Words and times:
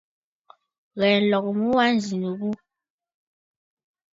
Ghɛ̀ɛ 0.97 1.17
nlɔgə 1.23 1.49
mu 1.59 1.65
wa 1.75 1.83
nzì 1.95 2.15
nɨ 2.21 2.29
ghu. 2.39 2.49